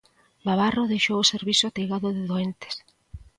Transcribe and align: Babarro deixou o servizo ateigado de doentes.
Babarro 0.45 0.89
deixou 0.91 1.17
o 1.19 1.29
servizo 1.33 1.63
ateigado 1.67 2.07
de 2.17 2.23
doentes. 2.31 2.75